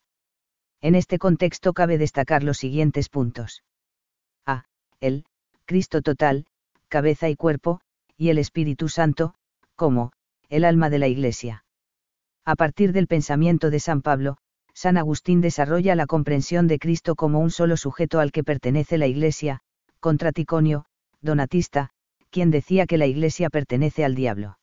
En 0.82 0.96
este 0.96 1.20
contexto 1.20 1.74
cabe 1.74 2.00
destacar 2.00 2.44
los 2.44 2.58
siguientes 2.58 3.08
puntos. 3.08 3.64
A. 4.48 4.66
El, 5.00 5.26
Cristo 5.66 6.02
total, 6.02 6.48
cabeza 6.88 7.30
y 7.30 7.36
cuerpo, 7.36 7.82
y 8.18 8.30
el 8.30 8.40
Espíritu 8.40 8.90
Santo, 8.90 9.36
como, 9.76 10.12
el 10.50 10.66
alma 10.66 10.90
de 10.90 10.98
la 10.98 11.08
Iglesia. 11.08 11.66
A 12.46 12.56
partir 12.56 12.94
del 12.94 13.06
pensamiento 13.08 13.70
de 13.70 13.80
San 13.80 14.02
Pablo, 14.02 14.38
San 14.74 14.98
Agustín 14.98 15.42
desarrolla 15.42 15.96
la 15.96 16.08
comprensión 16.08 16.68
de 16.68 16.80
Cristo 16.80 17.16
como 17.16 17.40
un 17.40 17.52
solo 17.52 17.78
sujeto 17.78 18.20
al 18.20 18.32
que 18.32 18.44
pertenece 18.44 18.98
la 18.98 19.08
Iglesia, 19.08 19.60
contra 20.00 20.32
Ticonio, 20.32 20.86
donatista, 21.22 21.92
quien 22.32 22.50
decía 22.50 22.88
que 22.88 22.98
la 22.98 23.06
Iglesia 23.06 23.52
pertenece 23.52 24.04
al 24.04 24.16
diablo. 24.16 24.58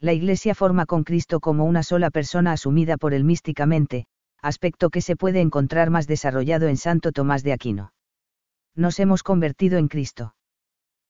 La 0.00 0.12
Iglesia 0.12 0.54
forma 0.54 0.86
con 0.86 1.04
Cristo 1.04 1.40
como 1.40 1.64
una 1.64 1.82
sola 1.82 2.10
persona 2.10 2.52
asumida 2.52 2.96
por 2.96 3.14
él 3.14 3.24
místicamente, 3.24 4.06
aspecto 4.42 4.90
que 4.90 5.00
se 5.00 5.16
puede 5.16 5.40
encontrar 5.40 5.90
más 5.90 6.06
desarrollado 6.06 6.68
en 6.68 6.76
Santo 6.76 7.12
Tomás 7.12 7.42
de 7.42 7.52
Aquino. 7.52 7.92
Nos 8.74 8.98
hemos 9.00 9.22
convertido 9.22 9.78
en 9.78 9.88
Cristo. 9.88 10.34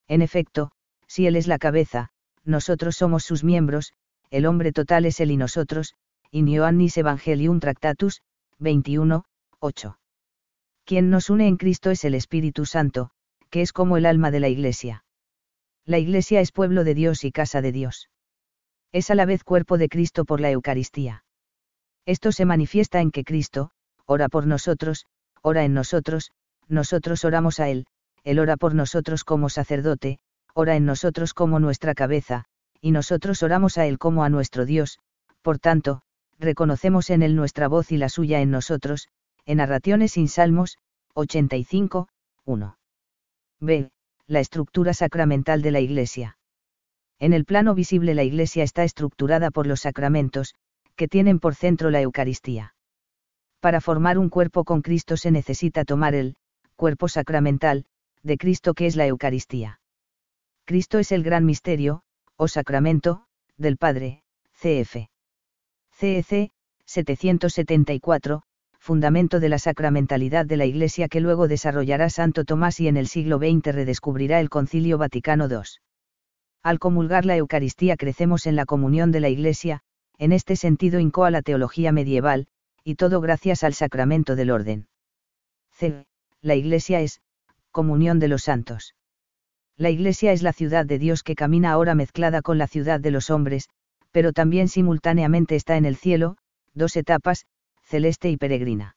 En 0.06 0.22
efecto, 0.22 0.70
si 1.08 1.26
Él 1.26 1.36
es 1.36 1.46
la 1.46 1.58
cabeza, 1.58 2.10
nosotros 2.44 2.96
somos 2.96 3.24
sus 3.24 3.42
miembros, 3.42 3.92
el 4.30 4.46
hombre 4.46 4.72
total 4.72 5.06
es 5.06 5.18
Él 5.20 5.30
y 5.30 5.36
nosotros, 5.36 5.94
in 6.30 6.46
Ioannis 6.46 6.98
Evangelium 6.98 7.60
Tractatus, 7.60 8.20
21, 8.58 9.24
8. 9.60 9.98
Quien 10.84 11.10
nos 11.10 11.30
une 11.30 11.48
en 11.48 11.56
Cristo 11.56 11.90
es 11.90 12.04
el 12.04 12.14
Espíritu 12.14 12.66
Santo, 12.66 13.10
que 13.50 13.62
es 13.62 13.72
como 13.72 13.96
el 13.96 14.04
alma 14.04 14.30
de 14.30 14.40
la 14.40 14.48
Iglesia. 14.48 15.04
La 15.86 15.98
Iglesia 15.98 16.40
es 16.40 16.52
pueblo 16.52 16.84
de 16.84 16.94
Dios 16.94 17.24
y 17.24 17.32
casa 17.32 17.62
de 17.62 17.72
Dios. 17.72 18.10
Es 18.94 19.10
a 19.10 19.16
la 19.16 19.26
vez 19.26 19.42
cuerpo 19.42 19.76
de 19.76 19.88
Cristo 19.88 20.24
por 20.24 20.40
la 20.40 20.52
Eucaristía. 20.52 21.24
Esto 22.06 22.30
se 22.30 22.44
manifiesta 22.44 23.00
en 23.00 23.10
que 23.10 23.24
Cristo, 23.24 23.72
ora 24.06 24.28
por 24.28 24.46
nosotros, 24.46 25.06
ora 25.42 25.64
en 25.64 25.74
nosotros, 25.74 26.30
nosotros 26.68 27.24
oramos 27.24 27.58
a 27.58 27.68
Él, 27.68 27.86
Él 28.22 28.38
ora 28.38 28.56
por 28.56 28.72
nosotros 28.72 29.24
como 29.24 29.48
sacerdote, 29.48 30.20
ora 30.54 30.76
en 30.76 30.84
nosotros 30.84 31.34
como 31.34 31.58
nuestra 31.58 31.92
cabeza, 31.94 32.44
y 32.80 32.92
nosotros 32.92 33.42
oramos 33.42 33.78
a 33.78 33.86
Él 33.86 33.98
como 33.98 34.22
a 34.22 34.28
nuestro 34.28 34.64
Dios, 34.64 35.00
por 35.42 35.58
tanto, 35.58 36.02
reconocemos 36.38 37.10
en 37.10 37.24
Él 37.24 37.34
nuestra 37.34 37.66
voz 37.66 37.90
y 37.90 37.96
la 37.96 38.08
suya 38.08 38.42
en 38.42 38.52
nosotros, 38.52 39.08
en 39.44 39.56
Narraciones 39.56 40.12
sin 40.12 40.28
Salmos, 40.28 40.78
85, 41.14 42.06
1. 42.44 42.78
B. 43.58 43.90
La 44.28 44.38
estructura 44.38 44.94
sacramental 44.94 45.62
de 45.62 45.72
la 45.72 45.80
Iglesia. 45.80 46.38
En 47.24 47.32
el 47.32 47.46
plano 47.46 47.74
visible 47.74 48.12
la 48.12 48.22
Iglesia 48.22 48.64
está 48.64 48.84
estructurada 48.84 49.50
por 49.50 49.66
los 49.66 49.80
sacramentos, 49.80 50.54
que 50.94 51.08
tienen 51.08 51.40
por 51.40 51.54
centro 51.54 51.90
la 51.90 52.02
Eucaristía. 52.02 52.74
Para 53.60 53.80
formar 53.80 54.18
un 54.18 54.28
cuerpo 54.28 54.64
con 54.64 54.82
Cristo 54.82 55.16
se 55.16 55.30
necesita 55.30 55.86
tomar 55.86 56.14
el, 56.14 56.36
cuerpo 56.76 57.08
sacramental, 57.08 57.86
de 58.22 58.36
Cristo 58.36 58.74
que 58.74 58.84
es 58.84 58.94
la 58.94 59.06
Eucaristía. 59.06 59.80
Cristo 60.66 60.98
es 60.98 61.12
el 61.12 61.22
gran 61.22 61.46
misterio, 61.46 62.02
o 62.36 62.46
sacramento, 62.46 63.24
del 63.56 63.78
Padre, 63.78 64.22
cf. 64.60 65.08
CEC, 65.92 66.50
774, 66.84 68.42
fundamento 68.78 69.40
de 69.40 69.48
la 69.48 69.58
sacramentalidad 69.58 70.44
de 70.44 70.58
la 70.58 70.66
Iglesia 70.66 71.08
que 71.08 71.22
luego 71.22 71.48
desarrollará 71.48 72.10
Santo 72.10 72.44
Tomás 72.44 72.80
y 72.80 72.88
en 72.88 72.98
el 72.98 73.06
siglo 73.06 73.38
XX 73.38 73.74
redescubrirá 73.74 74.40
el 74.40 74.50
Concilio 74.50 74.98
Vaticano 74.98 75.48
II. 75.48 75.62
Al 76.64 76.78
comulgar 76.78 77.26
la 77.26 77.36
Eucaristía 77.36 77.98
crecemos 77.98 78.46
en 78.46 78.56
la 78.56 78.64
comunión 78.64 79.12
de 79.12 79.20
la 79.20 79.28
Iglesia, 79.28 79.82
en 80.16 80.32
este 80.32 80.56
sentido 80.56 80.98
incoa 80.98 81.30
la 81.30 81.42
teología 81.42 81.92
medieval, 81.92 82.46
y 82.82 82.94
todo 82.94 83.20
gracias 83.20 83.62
al 83.64 83.74
sacramento 83.74 84.34
del 84.34 84.50
orden. 84.50 84.88
C. 85.72 86.06
La 86.40 86.54
Iglesia 86.54 87.02
es, 87.02 87.20
comunión 87.70 88.18
de 88.18 88.28
los 88.28 88.44
santos. 88.44 88.94
La 89.76 89.90
Iglesia 89.90 90.32
es 90.32 90.42
la 90.42 90.54
ciudad 90.54 90.86
de 90.86 90.98
Dios 90.98 91.22
que 91.22 91.34
camina 91.34 91.70
ahora 91.70 91.94
mezclada 91.94 92.40
con 92.40 92.56
la 92.56 92.66
ciudad 92.66 92.98
de 92.98 93.10
los 93.10 93.28
hombres, 93.28 93.68
pero 94.10 94.32
también 94.32 94.68
simultáneamente 94.68 95.56
está 95.56 95.76
en 95.76 95.84
el 95.84 95.96
cielo, 95.96 96.38
dos 96.72 96.96
etapas, 96.96 97.44
celeste 97.82 98.30
y 98.30 98.38
peregrina. 98.38 98.96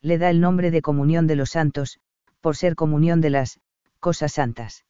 Le 0.00 0.16
da 0.16 0.30
el 0.30 0.40
nombre 0.40 0.70
de 0.70 0.80
comunión 0.80 1.26
de 1.26 1.36
los 1.36 1.50
santos, 1.50 1.98
por 2.40 2.56
ser 2.56 2.76
comunión 2.76 3.20
de 3.20 3.28
las 3.28 3.60
cosas 4.00 4.32
santas. 4.32 4.84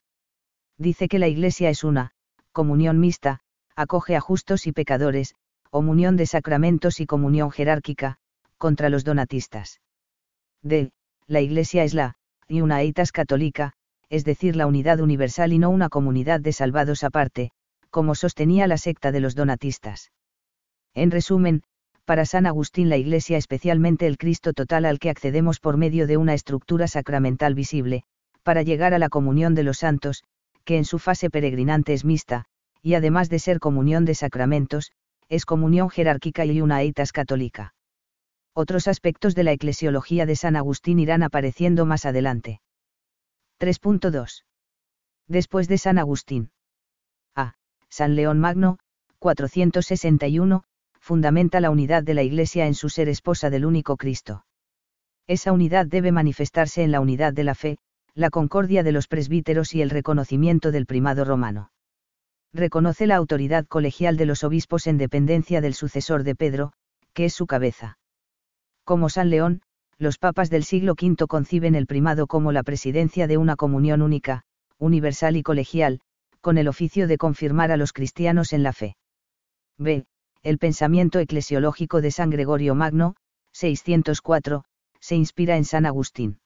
Dice 0.78 1.08
que 1.08 1.18
la 1.18 1.28
Iglesia 1.28 1.70
es 1.70 1.84
una 1.84 2.12
comunión 2.52 3.00
mixta, 3.00 3.40
acoge 3.74 4.16
a 4.16 4.20
justos 4.20 4.66
y 4.66 4.72
pecadores, 4.72 5.34
comunión 5.70 6.16
de 6.16 6.26
sacramentos 6.26 7.00
y 7.00 7.06
comunión 7.06 7.50
jerárquica, 7.50 8.16
contra 8.56 8.88
los 8.88 9.04
donatistas. 9.04 9.80
D. 10.62 10.90
La 11.26 11.40
Iglesia 11.40 11.84
es 11.84 11.94
la 11.94 12.16
Iunaitas 12.48 13.12
católica, 13.12 13.74
es 14.08 14.24
decir, 14.24 14.56
la 14.56 14.66
unidad 14.66 15.00
universal 15.00 15.52
y 15.52 15.58
no 15.58 15.68
una 15.68 15.88
comunidad 15.88 16.40
de 16.40 16.52
salvados 16.52 17.04
aparte, 17.04 17.50
como 17.90 18.14
sostenía 18.14 18.66
la 18.66 18.78
secta 18.78 19.12
de 19.12 19.20
los 19.20 19.34
donatistas. 19.34 20.10
En 20.94 21.10
resumen, 21.10 21.62
para 22.04 22.24
San 22.24 22.46
Agustín 22.46 22.88
la 22.88 22.96
Iglesia 22.96 23.36
especialmente 23.36 24.06
el 24.06 24.16
Cristo 24.16 24.54
total 24.54 24.86
al 24.86 24.98
que 24.98 25.10
accedemos 25.10 25.60
por 25.60 25.76
medio 25.76 26.06
de 26.06 26.16
una 26.16 26.32
estructura 26.32 26.88
sacramental 26.88 27.54
visible, 27.54 28.04
para 28.42 28.62
llegar 28.62 28.94
a 28.94 28.98
la 28.98 29.10
comunión 29.10 29.54
de 29.54 29.62
los 29.62 29.78
santos, 29.78 30.24
que 30.68 30.76
en 30.76 30.84
su 30.84 30.98
fase 30.98 31.30
peregrinante 31.30 31.94
es 31.94 32.04
mixta, 32.04 32.44
y 32.82 32.92
además 32.92 33.30
de 33.30 33.38
ser 33.38 33.58
comunión 33.58 34.04
de 34.04 34.14
sacramentos, 34.14 34.92
es 35.30 35.46
comunión 35.46 35.88
jerárquica 35.88 36.44
y 36.44 36.60
una 36.60 36.82
eitas 36.82 37.10
católica. 37.10 37.72
Otros 38.52 38.86
aspectos 38.86 39.34
de 39.34 39.44
la 39.44 39.52
eclesiología 39.52 40.26
de 40.26 40.36
San 40.36 40.56
Agustín 40.56 40.98
irán 40.98 41.22
apareciendo 41.22 41.86
más 41.86 42.04
adelante. 42.04 42.60
3.2. 43.58 44.44
Después 45.26 45.68
de 45.68 45.78
San 45.78 45.96
Agustín. 45.96 46.50
A. 47.34 47.54
San 47.88 48.14
León 48.14 48.38
Magno, 48.38 48.78
461, 49.20 50.64
fundamenta 51.00 51.60
la 51.60 51.70
unidad 51.70 52.02
de 52.02 52.12
la 52.12 52.24
Iglesia 52.24 52.66
en 52.66 52.74
su 52.74 52.90
ser 52.90 53.08
esposa 53.08 53.48
del 53.48 53.64
único 53.64 53.96
Cristo. 53.96 54.44
Esa 55.26 55.50
unidad 55.50 55.86
debe 55.86 56.12
manifestarse 56.12 56.82
en 56.82 56.92
la 56.92 57.00
unidad 57.00 57.32
de 57.32 57.44
la 57.44 57.54
fe, 57.54 57.78
la 58.18 58.30
concordia 58.30 58.82
de 58.82 58.90
los 58.90 59.06
presbíteros 59.06 59.76
y 59.76 59.80
el 59.80 59.90
reconocimiento 59.90 60.72
del 60.72 60.86
primado 60.86 61.24
romano. 61.24 61.70
Reconoce 62.52 63.06
la 63.06 63.14
autoridad 63.14 63.64
colegial 63.64 64.16
de 64.16 64.26
los 64.26 64.42
obispos 64.42 64.88
en 64.88 64.98
dependencia 64.98 65.60
del 65.60 65.72
sucesor 65.72 66.24
de 66.24 66.34
Pedro, 66.34 66.72
que 67.12 67.26
es 67.26 67.32
su 67.32 67.46
cabeza. 67.46 67.96
Como 68.82 69.08
San 69.08 69.30
León, 69.30 69.62
los 69.98 70.18
papas 70.18 70.50
del 70.50 70.64
siglo 70.64 70.94
V 71.00 71.28
conciben 71.28 71.76
el 71.76 71.86
primado 71.86 72.26
como 72.26 72.50
la 72.50 72.64
presidencia 72.64 73.28
de 73.28 73.36
una 73.36 73.54
comunión 73.54 74.02
única, 74.02 74.42
universal 74.78 75.36
y 75.36 75.44
colegial, 75.44 76.00
con 76.40 76.58
el 76.58 76.66
oficio 76.66 77.06
de 77.06 77.18
confirmar 77.18 77.70
a 77.70 77.76
los 77.76 77.92
cristianos 77.92 78.52
en 78.52 78.64
la 78.64 78.72
fe. 78.72 78.96
B. 79.76 80.06
El 80.42 80.58
pensamiento 80.58 81.20
eclesiológico 81.20 82.00
de 82.00 82.10
San 82.10 82.30
Gregorio 82.30 82.74
Magno, 82.74 83.14
604, 83.52 84.64
se 84.98 85.14
inspira 85.14 85.56
en 85.56 85.64
San 85.64 85.86
Agustín. 85.86 86.40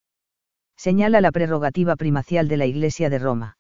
Señala 0.83 1.21
la 1.21 1.31
prerrogativa 1.31 1.95
primacial 1.95 2.49
de 2.49 2.57
la 2.57 2.67
Iglesia 2.67 3.09
de 3.09 3.21
Roma. 3.21 3.57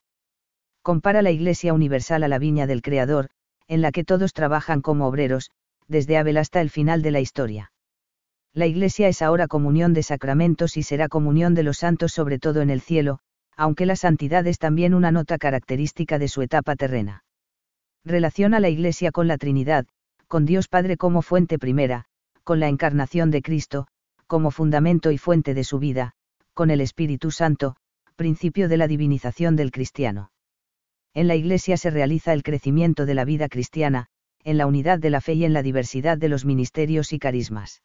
Compara 0.83 1.23
la 1.23 1.31
Iglesia 1.31 1.73
universal 1.73 2.25
a 2.25 2.26
la 2.26 2.41
viña 2.41 2.67
del 2.67 2.83
Creador, 2.83 3.29
en 3.69 3.81
la 3.81 3.93
que 3.93 4.02
todos 4.02 4.33
trabajan 4.33 4.81
como 4.81 5.07
obreros, 5.07 5.52
desde 5.87 6.19
Abel 6.19 6.37
hasta 6.37 6.61
el 6.61 6.69
final 6.69 7.00
de 7.00 7.12
la 7.12 7.21
historia. 7.21 7.71
La 8.52 8.67
Iglesia 8.67 9.07
es 9.07 9.23
ahora 9.23 9.47
comunión 9.47 9.93
de 9.95 10.02
sacramentos 10.02 10.76
y 10.76 10.83
será 10.83 11.07
comunión 11.07 11.55
de 11.55 11.62
los 11.62 11.79
santos 11.79 12.11
sobre 12.11 12.41
todo 12.41 12.61
en 12.61 12.71
el 12.71 12.81
cielo, 12.81 13.21
aunque 13.57 13.87
la 13.87 13.95
santidad 13.95 14.45
es 14.49 14.59
también 14.59 14.93
una 14.93 15.12
nota 15.12 15.38
característica 15.38 16.19
de 16.19 16.26
su 16.26 16.43
etapa 16.43 16.75
terrena. 16.75 17.23
Relaciona 18.05 18.59
la 18.59 18.69
Iglesia 18.69 19.12
con 19.12 19.29
la 19.29 19.38
Trinidad, 19.38 19.87
con 20.26 20.45
Dios 20.45 20.67
Padre 20.67 20.97
como 20.97 21.23
fuente 21.23 21.61
primera, 21.61 22.07
con 22.43 22.59
la 22.59 22.67
encarnación 22.67 23.31
de 23.31 23.43
Cristo, 23.43 23.87
como 24.26 24.50
fundamento 24.50 25.12
y 25.12 25.19
fuente 25.19 25.55
de 25.55 25.62
su 25.62 25.79
vida, 25.79 26.17
con 26.54 26.71
el 26.71 26.80
Espíritu 26.80 27.30
Santo, 27.30 27.76
principio 28.16 28.68
de 28.68 28.76
la 28.76 28.88
divinización 28.88 29.56
del 29.56 29.71
cristiano. 29.71 30.30
En 31.14 31.28
la 31.28 31.35
Iglesia 31.35 31.76
se 31.76 31.90
realiza 31.90 32.32
el 32.32 32.42
crecimiento 32.42 33.06
de 33.06 33.14
la 33.14 33.25
vida 33.25 33.49
cristiana, 33.49 34.06
en 34.44 34.59
la 34.59 34.66
unidad 34.66 34.99
de 34.99 35.11
la 35.11 35.21
fe 35.21 35.35
y 35.35 35.44
en 35.44 35.52
la 35.52 35.62
diversidad 35.62 36.18
de 36.18 36.28
los 36.28 36.44
ministerios 36.44 37.12
y 37.12 37.18
carismas. 37.18 37.82